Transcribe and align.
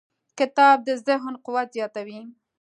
کتاب 0.37 0.77
د 0.87 0.89
ذهن 1.07 1.33
قوت 1.45 1.67
زیاتوي. 1.75 2.19